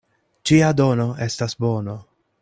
[0.49, 1.99] Ĉia dono estas bono.